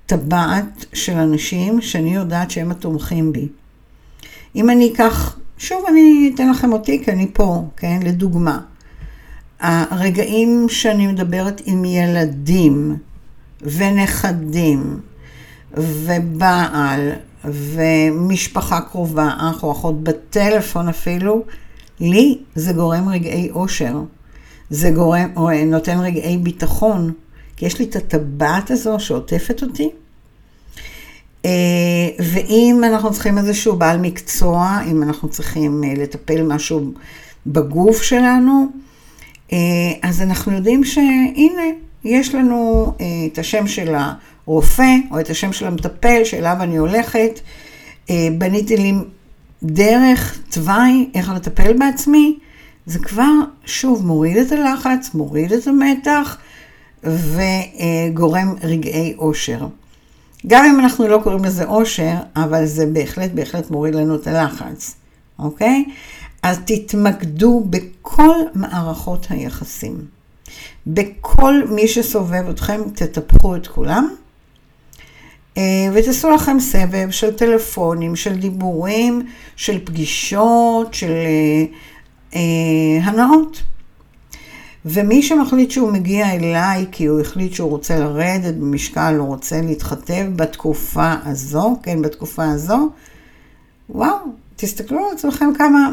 טבעת 0.08 0.84
של 0.92 1.16
אנשים 1.16 1.80
שאני 1.80 2.14
יודעת 2.14 2.50
שהם 2.50 2.70
התומכים 2.70 3.32
בי. 3.32 3.48
אם 4.56 4.70
אני 4.70 4.92
אקח, 4.92 5.38
שוב 5.58 5.84
אני 5.88 6.32
אתן 6.34 6.50
לכם 6.50 6.72
אותי 6.72 7.04
כי 7.04 7.12
אני 7.12 7.30
פה, 7.32 7.64
כן, 7.76 8.00
לדוגמה. 8.02 8.60
הרגעים 9.60 10.66
שאני 10.68 11.06
מדברת 11.06 11.62
עם 11.64 11.84
ילדים 11.84 12.96
ונכדים 13.62 15.00
ובעל 15.74 17.12
ומשפחה 17.44 18.80
קרובה, 18.80 19.30
אח 19.38 19.62
או 19.62 19.72
אחות, 19.72 20.02
בטלפון 20.02 20.88
אפילו, 20.88 21.44
לי 22.00 22.38
זה 22.54 22.72
גורם 22.72 23.08
רגעי 23.08 23.50
אושר. 23.50 24.02
זה 24.70 24.90
גורם, 24.90 25.28
נותן 25.66 25.98
רגעי 25.98 26.36
ביטחון, 26.36 27.12
כי 27.58 27.66
יש 27.66 27.78
לי 27.78 27.84
את 27.84 27.96
הטבעת 27.96 28.70
הזו 28.70 28.96
שעוטפת 28.98 29.62
אותי. 29.62 29.90
אה, 31.44 31.50
ואם 32.18 32.80
אנחנו 32.84 33.12
צריכים 33.12 33.38
איזשהו 33.38 33.76
בעל 33.76 33.98
מקצוע, 33.98 34.78
אם 34.86 35.02
אנחנו 35.02 35.28
צריכים 35.28 35.84
אה, 35.84 35.94
לטפל 35.96 36.42
משהו 36.42 36.92
בגוף 37.46 38.02
שלנו, 38.02 38.66
אה, 39.52 39.58
אז 40.02 40.22
אנחנו 40.22 40.52
יודעים 40.52 40.84
שהנה, 40.84 41.62
יש 42.04 42.34
לנו 42.34 42.92
את 43.32 43.38
השם 43.38 43.66
של 43.66 43.94
הרופא, 43.94 44.92
או 45.10 45.20
את 45.20 45.30
השם 45.30 45.52
של 45.52 45.66
המטפל, 45.66 46.24
שאליו 46.24 46.56
אני 46.60 46.76
הולכת. 46.76 47.40
בניתי 48.38 48.76
לי 48.76 48.92
דרך, 49.62 50.38
תוואי, 50.50 51.10
איך 51.14 51.28
לטפל 51.28 51.72
בעצמי. 51.72 52.38
זה 52.86 52.98
כבר, 52.98 53.32
שוב, 53.64 54.06
מוריד 54.06 54.36
את 54.36 54.52
הלחץ, 54.52 55.14
מוריד 55.14 55.52
את 55.52 55.66
המתח 55.66 56.38
וגורם 57.04 58.54
רגעי 58.62 59.14
אושר. 59.18 59.66
גם 60.46 60.64
אם 60.64 60.80
אנחנו 60.80 61.08
לא 61.08 61.20
קוראים 61.22 61.44
לזה 61.44 61.64
אושר, 61.64 62.14
אבל 62.36 62.66
זה 62.66 62.86
בהחלט, 62.86 63.30
בהחלט 63.30 63.70
מוריד 63.70 63.94
לנו 63.94 64.14
את 64.14 64.26
הלחץ, 64.26 64.94
אוקיי? 65.38 65.84
אז 66.42 66.58
תתמקדו 66.64 67.66
בכל 67.70 68.36
מערכות 68.54 69.26
היחסים. 69.30 70.04
בכל 70.86 71.54
מי 71.70 71.88
שסובב 71.88 72.48
אתכם, 72.50 72.80
תטפחו 72.94 73.56
את 73.56 73.66
כולם. 73.66 74.08
אה, 75.56 75.62
ותעשו 75.92 76.30
לכם 76.30 76.60
סבב 76.60 77.10
של 77.10 77.34
טלפונים, 77.34 78.16
של 78.16 78.34
דיבורים, 78.34 79.26
של 79.56 79.84
פגישות, 79.84 80.94
של 80.94 81.10
אה, 81.10 81.64
אה, 82.34 83.04
הנאות. 83.04 83.62
ומי 84.90 85.22
שמחליט 85.22 85.70
שהוא 85.70 85.92
מגיע 85.92 86.34
אליי 86.34 86.86
כי 86.92 87.06
הוא 87.06 87.20
החליט 87.20 87.52
שהוא 87.52 87.70
רוצה 87.70 87.98
לרדת 87.98 88.54
במשקל, 88.54 89.14
הוא 89.18 89.26
רוצה 89.26 89.60
להתחתב 89.60 90.26
בתקופה 90.36 91.14
הזו, 91.24 91.76
כן, 91.82 92.02
בתקופה 92.02 92.44
הזו, 92.44 92.90
וואו, 93.90 94.16
תסתכלו 94.56 94.98
על 94.98 95.14
עצמכם 95.14 95.50
כמה 95.58 95.92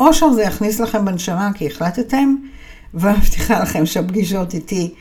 אושר 0.00 0.32
זה 0.32 0.42
יכניס 0.42 0.80
לכם 0.80 1.04
בנשמה 1.04 1.50
כי 1.54 1.66
החלטתם, 1.66 2.34
ומבטיחה 2.94 3.60
לכם 3.60 3.86
שהפגישות 3.86 4.54
איתי 4.54 4.94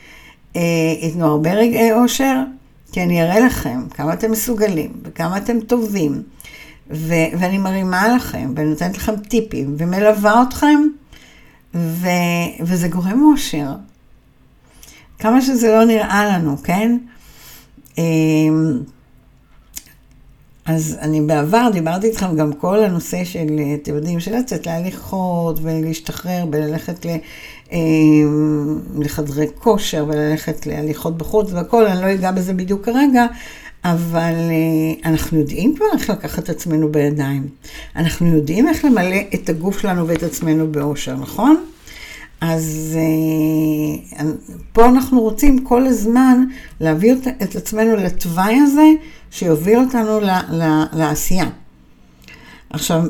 אה, 0.55 0.61
ייתנו 1.01 1.25
הרבה 1.25 1.53
רגעי 1.53 1.91
אושר, 1.91 2.43
כי 2.91 3.03
אני 3.03 3.23
אראה 3.23 3.39
לכם 3.39 3.81
כמה 3.89 4.13
אתם 4.13 4.31
מסוגלים 4.31 4.91
וכמה 5.03 5.37
אתם 5.37 5.59
טובים, 5.59 6.21
ו- 6.91 7.37
ואני 7.39 7.57
מרימה 7.57 8.15
לכם 8.15 8.53
ונותנת 8.55 8.97
לכם 8.97 9.15
טיפים 9.15 9.75
ומלווה 9.77 10.43
אתכם 10.47 10.79
ו, 11.75 12.07
וזה 12.61 12.87
גורם 12.87 13.31
אושר. 13.31 13.71
כמה 15.19 15.41
שזה 15.41 15.67
לא 15.67 15.85
נראה 15.85 16.25
לנו, 16.25 16.57
כן? 16.63 16.97
אמ, 17.97 18.79
אז 20.65 20.97
אני 21.01 21.21
בעבר 21.21 21.69
דיברתי 21.73 22.07
איתכם 22.07 22.35
גם 22.35 22.53
כל 22.53 22.83
הנושא 22.83 23.23
של, 23.23 23.47
אתם 23.81 23.95
יודעים, 23.95 24.19
של 24.19 24.35
לצאת 24.35 24.65
להליכות 24.65 25.59
ולהשתחרר 25.61 26.45
וללכת 26.51 27.05
ל, 27.05 27.09
אמ, 27.71 28.79
לחדרי 28.99 29.47
כושר 29.59 30.05
וללכת 30.07 30.65
להליכות 30.65 31.17
בחוץ 31.17 31.53
והכל, 31.53 31.85
אני 31.85 32.01
לא 32.01 32.13
אגע 32.13 32.31
בזה 32.31 32.53
בדיוק 32.53 32.85
כרגע, 32.85 33.25
אבל 33.85 34.33
אה, 34.33 35.09
אנחנו 35.11 35.39
יודעים 35.39 35.75
כבר 35.75 35.85
איך 35.93 36.09
לקחת 36.09 36.43
את 36.43 36.49
עצמנו 36.49 36.91
בידיים. 36.91 37.47
אנחנו 37.95 38.27
יודעים 38.27 38.67
איך 38.67 38.85
למלא 38.85 39.17
את 39.33 39.49
הגוף 39.49 39.79
שלנו 39.79 40.07
ואת 40.07 40.23
עצמנו 40.23 40.71
באושר, 40.71 41.15
נכון? 41.15 41.65
אז 42.41 42.97
אה, 44.19 44.25
פה 44.73 44.85
אנחנו 44.85 45.21
רוצים 45.21 45.63
כל 45.63 45.85
הזמן 45.85 46.45
להביא 46.79 47.13
את 47.43 47.55
עצמנו 47.55 47.95
לתוואי 47.95 48.55
הזה 48.55 48.87
שיוביל 49.31 49.79
אותנו 49.79 50.19
לעשייה. 50.93 51.49
עכשיו, 52.69 53.03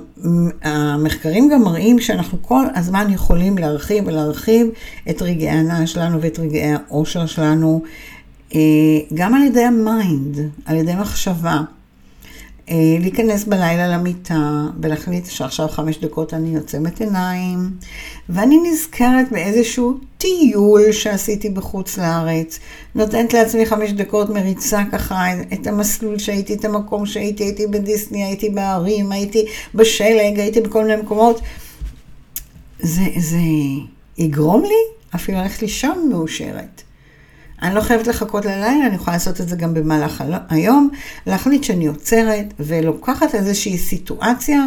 המחקרים 0.63 1.49
גם 1.49 1.63
מראים 1.63 1.99
שאנחנו 1.99 2.37
כל 2.41 2.65
הזמן 2.75 3.07
יכולים 3.13 3.57
להרחיב 3.57 4.07
ולהרחיב 4.07 4.67
את 5.09 5.21
רגעי 5.21 5.49
ההנאה 5.49 5.87
שלנו 5.87 6.21
ואת 6.21 6.39
רגעי 6.39 6.73
האושר 6.73 7.25
שלנו, 7.25 7.83
גם 9.13 9.33
על 9.33 9.43
ידי 9.43 9.63
ה 9.63 9.77
mind, 9.77 10.49
על 10.65 10.75
ידי 10.75 10.95
מחשבה. 10.95 11.61
אה, 12.69 12.75
להיכנס 12.99 13.43
בלילה 13.43 13.87
למיטה 13.87 14.65
ולהחליט 14.81 15.25
שעכשיו 15.25 15.67
חמש 15.67 15.97
דקות 15.97 16.33
אני 16.33 16.55
עוצמת 16.55 17.01
עיניים, 17.01 17.71
ואני 18.29 18.59
נזכרת 18.71 19.31
באיזשהו 19.31 19.97
טיול 20.17 20.91
שעשיתי 20.91 21.49
בחוץ 21.49 21.97
לארץ, 21.97 22.59
נותנת 22.95 23.33
לעצמי 23.33 23.65
חמש 23.65 23.91
דקות 23.91 24.29
מריצה 24.29 24.83
ככה 24.91 25.25
את 25.53 25.67
המסלול 25.67 26.19
שהייתי, 26.19 26.53
את 26.53 26.65
המקום 26.65 27.05
שהייתי, 27.05 27.43
הייתי 27.43 27.67
בדיסני, 27.67 28.23
הייתי 28.23 28.49
בערים, 28.49 29.11
הייתי 29.11 29.45
בשלג, 29.75 30.39
הייתי 30.39 30.61
בכל 30.61 30.83
מיני 30.85 31.01
מקומות. 31.01 31.41
זה, 32.79 33.03
זה 33.17 33.37
יגרום 34.17 34.63
לי 34.63 35.15
אפילו 35.15 35.37
ללכת 35.37 35.61
לישון 35.61 36.09
מאושרת. 36.09 36.81
אני 37.63 37.75
לא 37.75 37.81
חייבת 37.81 38.07
לחכות 38.07 38.45
ללילה, 38.45 38.87
אני 38.87 38.95
יכולה 38.95 39.15
לעשות 39.15 39.41
את 39.41 39.49
זה 39.49 39.55
גם 39.55 39.73
במהלך 39.73 40.23
היום, 40.49 40.89
להחליט 41.27 41.63
שאני 41.63 41.87
עוצרת 41.87 42.53
ולוקחת 42.59 43.35
איזושהי 43.35 43.77
סיטואציה 43.77 44.63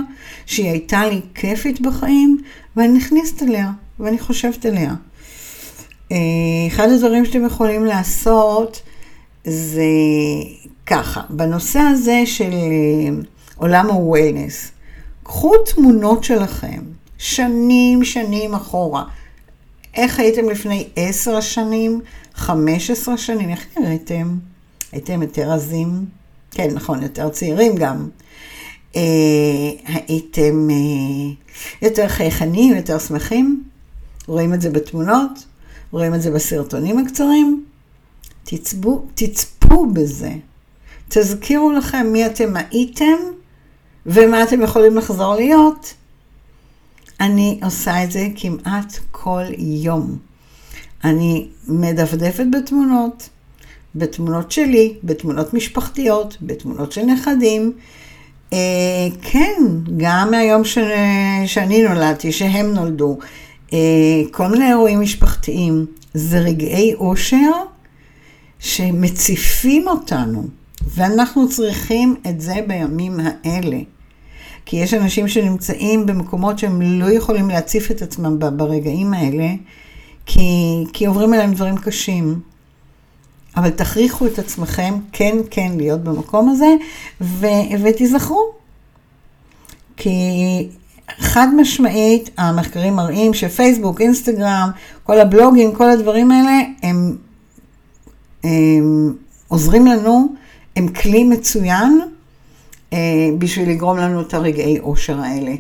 שהיא 0.47 0.71
הייתה 0.71 1.07
לי 1.07 1.21
כיפית 1.35 1.81
בחיים, 1.81 2.38
ואני 2.76 2.88
נכנסת 2.88 3.43
אליה, 3.43 3.71
ואני 4.00 4.19
חושבת 4.19 4.67
עליה. 4.67 4.95
אה, 6.12 6.17
אחד 6.69 6.88
הדברים 6.88 7.25
שאתם 7.25 7.45
יכולים 7.45 7.85
לעשות 7.85 8.83
זה 9.45 9.83
ככה, 10.87 11.21
בנושא 11.31 11.79
הזה 11.79 12.23
של 12.25 12.53
אה, 12.53 13.23
עולם 13.57 13.91
ה-Wellness, 13.91 14.71
קחו 15.23 15.53
תמונות 15.59 16.25
שלכם, 16.25 16.81
שנים 17.19 18.05
שנים 18.05 18.55
אחורה. 18.55 19.05
איך 19.95 20.21
הייתם 20.21 20.50
לפני 20.50 20.88
עשר 20.97 21.41
שנים, 21.41 22.00
חמש 22.37 22.90
עשרה 22.90 23.19
שנים, 23.19 23.49
איך 23.49 23.66
נראיתם? 23.78 24.38
הייתם 24.93 25.23
יותר 25.23 25.50
רזים? 25.50 26.05
כן, 26.50 26.69
נכון, 26.75 27.02
יותר 27.02 27.28
צעירים 27.28 27.76
גם. 27.76 28.09
אה, 28.97 29.02
הייתם 29.85 30.69
אה, 30.71 31.57
יותר 31.83 32.09
חייכנים, 32.09 32.76
יותר 32.76 32.99
שמחים? 32.99 33.64
רואים 34.26 34.55
את 34.55 34.61
זה 34.61 34.71
בתמונות? 34.71 35.45
רואים 35.90 36.14
את 36.14 36.23
זה 36.23 36.31
בסרטונים 36.31 36.99
הקצרים? 36.99 37.64
תצפו, 38.45 39.07
תצפו 39.14 39.87
בזה. 39.87 40.33
תזכירו 41.08 41.73
לכם 41.73 42.06
מי 42.13 42.26
אתם 42.26 42.54
הייתם 42.56 43.17
ומה 44.06 44.43
אתם 44.43 44.63
יכולים 44.63 44.97
לחזור 44.97 45.34
להיות. 45.34 45.95
אני 47.21 47.61
עושה 47.63 48.04
את 48.04 48.13
זה 48.13 48.28
כמעט 48.37 48.99
כל 49.11 49.45
יום. 49.58 50.19
אני 51.06 51.47
מדפדפת 51.69 52.45
בתמונות, 52.52 53.28
בתמונות 53.95 54.52
שלי, 54.52 54.95
בתמונות 55.04 55.54
משפחתיות, 55.54 56.36
בתמונות 56.42 56.92
של 56.92 57.02
נכדים. 57.02 57.73
אה, 58.52 58.58
כן, 59.23 59.62
גם 59.97 60.30
מהיום 60.30 60.64
ש... 60.64 60.78
שאני 61.47 61.82
נולדתי, 61.82 62.32
שהם 62.32 62.75
נולדו. 62.75 63.19
אה, 63.73 63.78
כל 64.30 64.49
מיני 64.49 64.69
אירועים 64.69 65.00
משפחתיים. 65.00 65.86
זה 66.14 66.38
רגעי 66.38 66.95
אושר 66.95 67.52
שמציפים 68.58 69.88
אותנו, 69.88 70.47
ואנחנו 70.95 71.49
צריכים 71.49 72.14
את 72.28 72.40
זה 72.40 72.54
בימים 72.66 73.21
האלה. 73.21 73.78
כי 74.66 74.76
יש 74.76 74.95
אנשים 74.95 75.28
שנמצאים 75.28 76.06
במקומות 76.06 76.58
שהם 76.58 76.82
לא 76.82 77.10
יכולים 77.10 77.49
להציף 77.49 77.90
את 77.90 78.02
עצמם 78.02 78.38
ברגעים 78.56 79.14
האלה, 79.14 79.49
כי, 80.26 80.84
כי 80.93 81.06
עוברים 81.06 81.32
עליהם 81.32 81.54
דברים 81.54 81.76
קשים. 81.76 82.41
אבל 83.56 83.71
תכריחו 83.71 84.26
את 84.26 84.39
עצמכם 84.39 84.95
כן, 85.12 85.36
כן 85.50 85.73
להיות 85.76 86.04
במקום 86.04 86.49
הזה, 86.49 86.75
ו, 87.21 87.47
ותיזכרו. 87.82 88.50
כי 89.97 90.19
חד 91.19 91.49
משמעית, 91.56 92.30
המחקרים 92.39 92.95
מראים 92.97 93.34
שפייסבוק, 93.34 94.00
אינסטגרם, 94.00 94.71
כל 95.02 95.21
הבלוגים, 95.21 95.75
כל 95.75 95.91
הדברים 95.91 96.30
האלה, 96.30 96.60
הם, 96.82 97.17
הם 98.45 99.15
עוזרים 99.49 99.86
לנו, 99.86 100.28
הם 100.76 100.89
כלי 100.89 101.25
מצוין 101.25 102.00
אה, 102.93 102.99
בשביל 103.39 103.71
לגרום 103.71 103.99
לנו 103.99 104.21
את 104.21 104.34
הרגעי 104.34 104.78
אושר 104.78 105.21
האלה. 105.21 105.52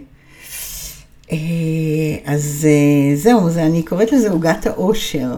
אה, 1.32 1.36
אז 2.24 2.66
אה, 2.68 3.16
זהו, 3.16 3.50
זה, 3.50 3.62
אני 3.62 3.82
קוראת 3.82 4.12
לזה 4.12 4.30
עוגת 4.30 4.66
העושר. 4.66 5.34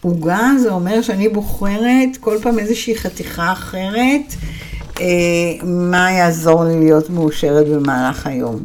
עוגה 0.00 0.50
זה 0.62 0.72
אומר 0.72 1.02
שאני 1.02 1.28
בוחרת 1.28 2.16
כל 2.20 2.38
פעם 2.42 2.58
איזושהי 2.58 2.98
חתיכה 2.98 3.52
אחרת, 3.52 4.34
אה, 5.00 5.06
מה 5.64 6.12
יעזור 6.12 6.64
לי 6.64 6.78
להיות 6.78 7.10
מאושרת 7.10 7.68
במהלך 7.68 8.26
היום. 8.26 8.62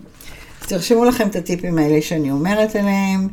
אז 0.61 0.67
תרשמו 0.67 1.05
לכם 1.05 1.27
את 1.27 1.35
הטיפים 1.35 1.77
האלה 1.77 2.01
שאני 2.01 2.31
אומרת 2.31 2.75
עליהם, 2.75 3.27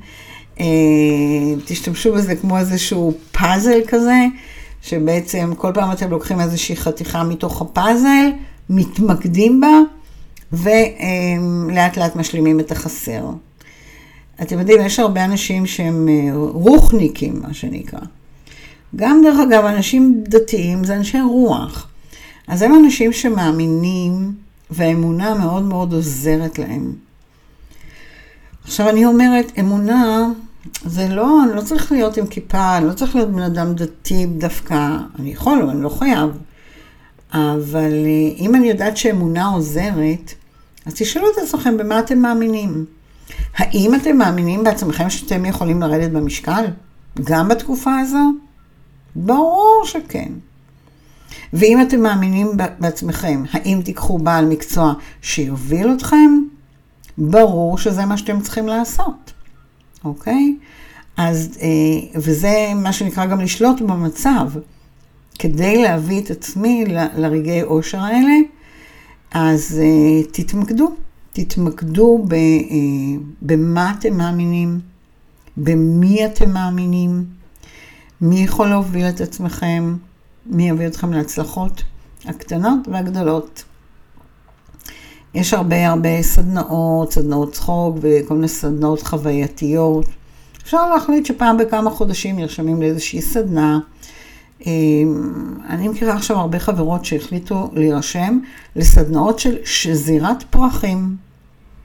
תשתמשו 1.65 2.13
בזה 2.13 2.37
כמו 2.37 2.59
איזשהו 2.59 3.13
פאזל 3.33 3.81
כזה, 3.89 4.25
שבעצם 4.83 5.53
כל 5.57 5.71
פעם 5.75 5.93
אתם 5.93 6.11
לוקחים 6.11 6.41
איזושהי 6.41 6.77
חתיכה 6.77 7.25
מתוך 7.25 7.63
הפאזל, 7.63 8.31
מתמקדים 8.71 9.61
בה, 9.61 9.79
ולאט 10.53 11.97
לאט 11.97 12.17
משלימים 12.17 12.61
את 12.61 12.73
החסר. 12.73 13.25
אתם 14.43 14.59
יודעים, 14.59 14.81
יש 14.81 14.99
הרבה 15.01 15.25
אנשים 15.25 15.67
שהם 15.67 16.09
אה, 16.09 16.31
רוחניקים, 16.35 17.41
מה 17.43 17.55
שנקרא. 17.55 18.01
גם 18.97 19.23
דרך 19.25 19.38
אגב, 19.49 19.65
אנשים 19.65 20.25
דתיים 20.29 20.85
זה 20.85 20.97
אנשי 20.97 21.21
רוח. 21.21 21.88
אז 22.49 22.62
הם 22.62 22.75
אנשים 22.75 23.12
שמאמינים, 23.12 24.33
והאמונה 24.71 25.35
מאוד 25.35 25.62
מאוד 25.62 25.93
עוזרת 25.93 26.59
להם. 26.59 26.93
עכשיו 28.65 28.88
אני 28.88 29.05
אומרת, 29.05 29.53
אמונה, 29.61 30.29
זה 30.85 31.09
לא, 31.09 31.45
אני 31.45 31.57
לא 31.57 31.61
צריך 31.61 31.93
להיות 31.93 32.17
עם 32.17 32.27
כיפה, 32.27 32.77
אני 32.77 32.87
לא 32.87 32.93
צריך 32.93 33.17
להיות 33.17 33.31
בן 33.31 33.43
אדם 33.43 33.75
דתי 33.75 34.27
דווקא, 34.27 34.97
אני 35.19 35.33
יכול, 35.33 35.62
אבל 35.62 35.71
אני 35.71 35.83
לא 35.83 35.88
חייב. 35.88 36.31
אבל 37.33 37.93
אה, 37.93 38.38
אם 38.38 38.55
אני 38.55 38.69
יודעת 38.69 38.97
שאמונה 38.97 39.47
עוזרת, 39.47 40.35
אז 40.87 40.95
תשאלו 40.95 41.27
את 41.33 41.38
עצמכם 41.42 41.77
במה 41.77 41.99
אתם 41.99 42.18
מאמינים. 42.18 42.85
האם 43.57 43.95
אתם 43.95 44.16
מאמינים 44.16 44.64
בעצמכם 44.64 45.11
שאתם 45.11 45.45
יכולים 45.45 45.81
לרדת 45.81 46.11
במשקל? 46.11 46.64
גם 47.25 47.49
בתקופה 47.49 47.99
הזו? 47.99 48.33
ברור 49.16 49.83
שכן. 49.85 50.33
ואם 51.53 51.83
אתם 51.83 52.01
מאמינים 52.01 52.51
בעצמכם, 52.79 53.42
האם 53.53 53.81
תיקחו 53.85 54.18
בעל 54.18 54.45
מקצוע 54.45 54.92
שיוביל 55.23 55.92
אתכם? 55.92 56.42
ברור 57.18 57.79
שזה 57.79 58.05
מה 58.05 58.16
שאתם 58.16 58.40
צריכים 58.40 58.66
לעשות, 58.66 59.33
אוקיי? 60.05 60.57
אז, 61.16 61.59
אה, 61.62 62.21
וזה 62.21 62.73
מה 62.77 62.92
שנקרא 62.92 63.27
גם 63.27 63.40
לשלוט 63.40 63.81
במצב. 63.81 64.51
כדי 65.38 65.83
להביא 65.83 66.21
את 66.21 66.31
עצמי 66.31 66.85
לרגעי 67.16 67.62
אושר 67.62 68.01
האלה, 68.01 68.35
אז 69.35 69.81
uh, 69.81 70.29
תתמקדו, 70.33 70.92
תתמקדו 71.33 72.25
ב, 72.29 72.35
uh, 72.35 72.75
במה 73.42 73.95
אתם 73.99 74.16
מאמינים, 74.16 74.81
במי 75.57 76.27
אתם 76.27 76.51
מאמינים, 76.51 77.25
מי 78.21 78.40
יכול 78.40 78.68
להוביל 78.68 79.09
את 79.09 79.21
עצמכם, 79.21 79.97
מי 80.47 80.68
יביא 80.68 80.87
אתכם 80.87 81.12
להצלחות 81.12 81.83
הקטנות 82.25 82.88
והגדולות. 82.88 83.64
יש 85.35 85.55
הרבה 85.55 85.88
הרבה 85.88 86.23
סדנאות, 86.23 87.12
סדנאות 87.12 87.53
צחוק 87.53 87.97
וכל 88.01 88.35
מיני 88.35 88.49
סדנאות 88.49 89.03
חווייתיות. 89.03 90.07
אפשר 90.62 90.90
להחליט 90.90 91.27
שפעם 91.27 91.59
בכמה 91.59 91.90
חודשים 91.90 92.37
נרשמים 92.37 92.83
לאיזושהי 92.83 93.23
סדנה. 93.23 93.81
אמ, 94.66 95.55
אני 95.68 95.88
מכירה 95.88 96.14
עכשיו 96.14 96.37
הרבה 96.37 96.59
חברות 96.59 97.05
שהחליטו 97.05 97.70
להירשם 97.75 98.38
לסדנאות 98.77 99.38
של 99.38 99.57
שזירת 99.64 100.42
פרחים. 100.42 101.16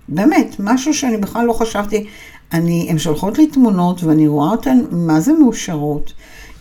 באמת, 0.09 0.55
משהו 0.59 0.93
שאני 0.93 1.17
בכלל 1.17 1.45
לא 1.45 1.53
חשבתי. 1.53 2.07
אני, 2.53 2.87
הן 2.89 2.97
שולחות 2.97 3.37
לי 3.37 3.47
תמונות 3.47 4.03
ואני 4.03 4.27
רואה 4.27 4.49
אותן, 4.49 4.77
מה 4.91 5.19
זה 5.19 5.33
מאושרות, 5.33 6.13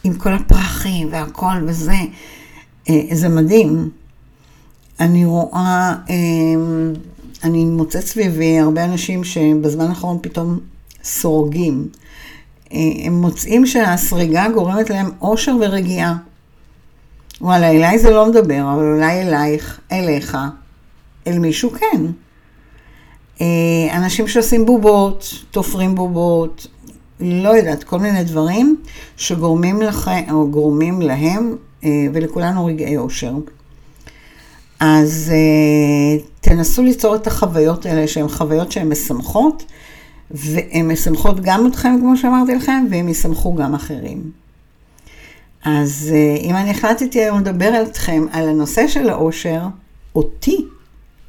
עם 0.04 0.14
כל 0.14 0.32
הפרחים 0.32 1.08
והכל 1.10 1.56
וזה. 1.66 1.96
אה, 2.90 3.00
זה 3.12 3.28
מדהים. 3.28 3.90
אני 5.00 5.24
רואה, 5.24 5.94
אמ, 6.08 6.92
אני 7.44 7.64
מוצאת 7.64 8.06
סביבי 8.06 8.58
הרבה 8.58 8.84
אנשים 8.84 9.24
שבזמן 9.24 9.86
האחרון 9.86 10.18
פתאום 10.22 10.58
סורגים. 11.04 11.88
אה, 12.72 12.78
הם 13.04 13.20
מוצאים 13.20 13.66
שהסריגה 13.66 14.46
גורמת 14.54 14.90
להם 14.90 15.10
אושר 15.20 15.56
ורגיעה. 15.60 16.16
וואלה, 17.40 17.70
אליי 17.70 17.98
זה 17.98 18.10
לא 18.10 18.28
מדבר, 18.28 18.72
אבל 18.74 18.92
אולי 18.94 19.22
אלייך, 19.22 19.80
אליך, 19.92 20.36
אל 21.26 21.38
מישהו 21.38 21.70
כן. 21.70 22.02
אה, 23.40 23.96
אנשים 23.96 24.28
שעושים 24.28 24.66
בובות, 24.66 25.34
תופרים 25.50 25.94
בובות, 25.94 26.66
לא 27.20 27.48
יודעת, 27.48 27.84
כל 27.84 27.98
מיני 27.98 28.24
דברים 28.24 28.76
שגורמים 29.16 29.82
לכם, 29.82 30.24
או 30.30 30.50
גורמים 30.50 31.02
להם 31.02 31.56
אה, 31.84 31.90
ולכולנו 32.12 32.66
רגעי 32.66 32.96
אושר. 32.96 33.34
אז 34.80 35.32
תנסו 36.40 36.82
ליצור 36.82 37.14
את 37.14 37.26
החוויות 37.26 37.86
האלה, 37.86 38.08
שהן 38.08 38.28
חוויות 38.28 38.72
שהן 38.72 38.88
משמחות, 38.88 39.64
והן 40.30 40.92
משמחות 40.92 41.40
גם 41.40 41.66
אתכם, 41.66 41.96
כמו 42.00 42.16
שאמרתי 42.16 42.54
לכם, 42.54 42.86
והן 42.90 43.08
ישמחו 43.08 43.54
גם 43.54 43.74
אחרים. 43.74 44.30
אז 45.64 46.12
אה, 46.14 46.36
אם 46.40 46.54
אני 46.56 46.70
החלטתי 46.70 47.20
היום 47.20 47.40
לדבר 47.40 47.82
אתכם 47.82 48.26
על 48.32 48.48
הנושא 48.48 48.88
של 48.88 49.08
האושר, 49.08 49.62
אותי 50.14 50.64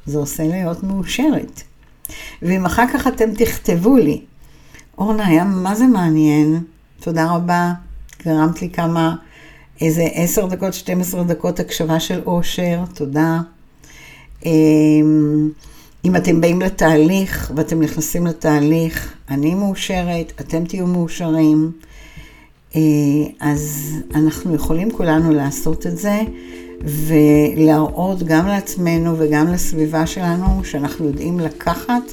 זה 0.06 0.18
עושה 0.18 0.42
להיות 0.42 0.82
מאושרת. 0.82 1.62
ואם 2.42 2.66
אחר 2.66 2.84
כך 2.92 3.06
אתם 3.06 3.34
תכתבו 3.34 3.96
לי, 3.96 4.20
אורנה, 4.98 5.26
היה 5.26 5.44
מה 5.44 5.74
זה 5.74 5.86
מעניין, 5.86 6.60
תודה 7.00 7.32
רבה, 7.32 7.72
גרמת 8.24 8.62
לי 8.62 8.70
כמה, 8.70 9.16
איזה 9.80 10.08
עשר 10.12 10.46
דקות, 10.46 10.74
12 10.74 11.24
דקות 11.24 11.60
הקשבה 11.60 12.00
של 12.00 12.20
אושר, 12.26 12.84
תודה. 12.94 13.40
אם 16.04 16.16
אתם 16.16 16.40
באים 16.40 16.60
לתהליך 16.60 17.52
ואתם 17.56 17.82
נכנסים 17.82 18.26
לתהליך, 18.26 19.14
אני 19.30 19.54
מאושרת, 19.54 20.32
אתם 20.40 20.64
תהיו 20.64 20.86
מאושרים, 20.86 21.72
אה, 22.76 22.80
אז 23.40 23.92
אנחנו 24.14 24.54
יכולים 24.54 24.90
כולנו 24.90 25.32
לעשות 25.32 25.86
את 25.86 25.98
זה 25.98 26.20
ולהראות 26.84 28.22
גם 28.22 28.46
לעצמנו 28.46 29.14
וגם 29.18 29.52
לסביבה 29.52 30.06
שלנו 30.06 30.64
שאנחנו 30.64 31.06
יודעים 31.06 31.40
לקחת 31.40 32.12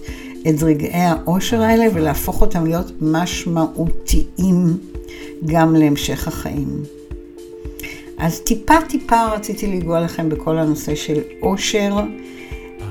את 0.50 0.64
רגעי 0.64 1.02
האושר 1.02 1.62
האלה 1.62 1.86
ולהפוך 1.94 2.42
אותם 2.42 2.66
להיות 2.66 2.92
משמעותיים 3.02 4.78
גם 5.46 5.76
להמשך 5.76 6.28
החיים. 6.28 6.84
אז 8.18 8.40
טיפה 8.40 8.76
טיפה 8.90 9.26
רציתי 9.26 9.68
לגוע 9.68 10.00
לכם 10.00 10.30
בכל 10.30 10.58
הנושא 10.58 10.96
של 10.96 11.20
אושר. 11.42 12.00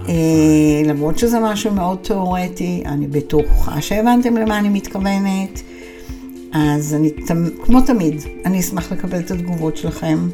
אה, 0.08 0.82
למרות 0.84 1.18
שזה 1.18 1.40
משהו 1.40 1.74
מאוד 1.74 1.98
תיאורטי, 2.02 2.82
אני 2.86 3.06
בטוחה 3.06 3.80
שהבנתם 3.80 4.36
למה 4.36 4.58
אני 4.58 4.68
מתכוונת. 4.68 5.62
אז 6.52 6.94
אני, 6.94 7.10
כמו 7.64 7.80
תמיד, 7.80 8.22
אני 8.44 8.60
אשמח 8.60 8.92
לקבל 8.92 9.18
את 9.18 9.30
התגובות 9.30 9.76
שלכם. 9.76 10.28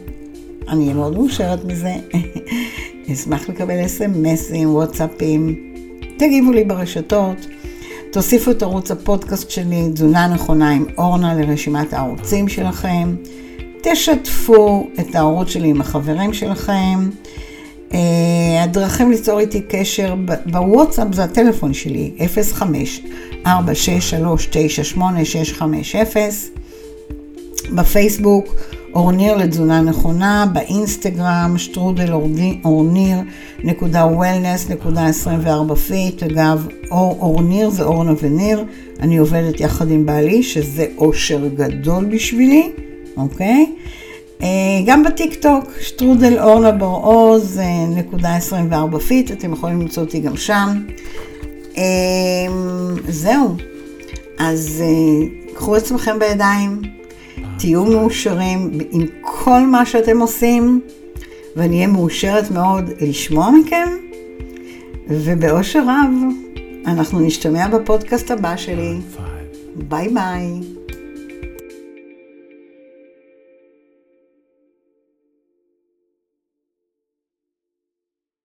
אני 0.69 0.93
מאוד 0.93 1.15
מאושרת 1.15 1.65
מזה. 1.65 1.95
אשמח 3.13 3.49
לקבל 3.49 3.85
אס.אם.אסים, 3.87 4.75
וואטסאפים. 4.75 5.57
תגיבו 6.19 6.53
לי 6.53 6.65
ברשתות. 6.65 7.47
תוסיפו 8.13 8.51
את 8.51 8.63
ערוץ 8.63 8.91
הפודקאסט 8.91 9.51
שלי, 9.51 9.91
תזונה 9.95 10.29
נכונה 10.29 10.71
עם 10.71 10.85
אורנה, 10.99 11.35
לרשימת 11.35 11.93
הערוצים 11.93 12.49
שלכם. 12.49 13.15
תשתפו 13.83 14.87
את 15.01 15.15
הערוץ 15.15 15.49
שלי 15.49 15.69
עם 15.69 15.81
החברים 15.81 16.33
שלכם. 16.33 17.11
אה, 17.95 18.63
הדרכים 18.63 19.11
ליצור 19.11 19.41
איתי 19.41 19.61
קשר 19.61 20.15
בוואטסאפ 20.47 21.07
זה 21.13 21.25
הטלפון 21.25 21.75
שלי, 21.75 22.11
05-463-98650. 23.45 23.47
בפייסבוק, 27.73 28.55
אורניר 28.95 29.37
לתזונה 29.37 29.81
נכונה, 29.81 30.47
באינסטגרם, 30.53 31.55
שטרודל 31.57 32.13
אורניר 32.65 33.19
נקודה 33.65 34.05
wellness 34.07 34.71
נקודה 34.71 35.07
24 35.07 35.75
fit, 35.75 36.23
אגב, 36.23 36.69
אור, 36.91 37.19
אורניר 37.21 37.71
זה 37.71 37.83
אורנה 37.83 38.13
וניר, 38.23 38.65
אני 39.01 39.17
עובדת 39.19 39.61
יחד 39.61 39.91
עם 39.91 40.07
בעלי, 40.07 40.43
שזה 40.43 40.87
אושר 40.99 41.49
גדול 41.55 42.05
בשבילי, 42.05 42.73
אוקיי? 43.17 43.47
אה, 43.47 44.00
גם 44.87 45.05
בטיק 45.05 45.35
טוק, 45.35 45.65
שטרודל 45.81 46.39
אורנה 46.39 46.73
בר-עוז, 46.73 47.59
אה, 47.59 47.87
נקודה 47.97 48.37
24 48.37 48.99
fit, 48.99 49.31
אתם 49.31 49.53
יכולים 49.53 49.81
למצוא 49.81 50.03
אותי 50.03 50.21
גם 50.21 50.37
שם. 50.37 50.69
אה, 51.77 51.83
זהו, 53.09 53.57
אז 54.39 54.83
קחו 55.55 55.77
עצמכם 55.77 56.19
בידיים, 56.19 56.83
תהיו 57.59 57.85
מאושרים 57.85 58.71
עם 58.91 59.07
כל 59.21 59.61
מה 59.61 59.87
שאתם 59.87 60.21
עושים, 60.21 60.81
ואני 61.57 61.77
אהיה 61.77 61.87
מאושרת 61.87 62.51
מאוד 62.51 62.91
לשמוע 63.01 63.51
מכם, 63.51 63.89
ובאושר 65.09 65.83
רב 65.83 66.11
אנחנו 66.87 67.21
נשתמע 67.21 67.69
בפודקאסט 67.69 68.31
הבא 68.31 68.57
שלי. 68.57 68.95
ביי 69.77 70.09
ביי. 70.09 70.80